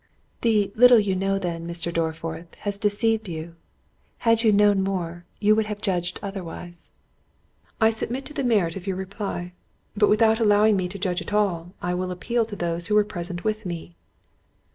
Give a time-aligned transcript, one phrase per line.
[0.41, 1.93] "The little you know then, Mr.
[1.93, 3.53] Dorriforth, has deceived you;
[4.25, 6.89] had you known more, you would have judged otherwise."
[7.79, 9.51] "I submit to the merit of your reply;
[9.95, 13.03] but without allowing me a judge at all, I will appeal to those who were
[13.05, 13.95] present with me."